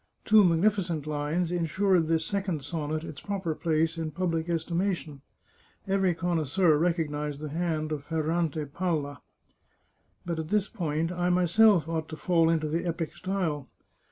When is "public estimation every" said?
4.09-6.15